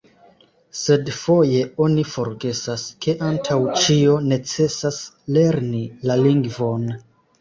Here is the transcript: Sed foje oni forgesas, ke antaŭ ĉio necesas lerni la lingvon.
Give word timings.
Sed 0.83 1.11
foje 1.17 1.59
oni 1.87 2.05
forgesas, 2.13 2.85
ke 3.07 3.15
antaŭ 3.27 3.57
ĉio 3.83 4.17
necesas 4.33 4.99
lerni 5.37 5.83
la 6.11 6.17
lingvon. 6.27 6.89